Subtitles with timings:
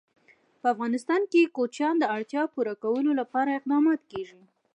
[0.61, 4.41] په افغانستان کې د کوچیان د اړتیاوو پوره کولو لپاره اقدامات کېږي.